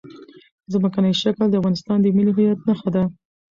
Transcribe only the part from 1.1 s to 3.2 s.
شکل د افغانستان د ملي هویت نښه ده.